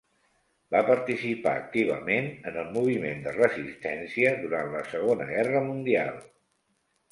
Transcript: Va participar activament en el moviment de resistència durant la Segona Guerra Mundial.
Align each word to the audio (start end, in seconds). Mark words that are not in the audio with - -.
Va 0.75 0.79
participar 0.85 1.53
activament 1.59 2.31
en 2.53 2.57
el 2.63 2.73
moviment 2.79 3.21
de 3.27 3.35
resistència 3.37 4.35
durant 4.41 4.75
la 4.79 4.83
Segona 4.97 5.31
Guerra 5.35 5.65
Mundial. 5.71 6.21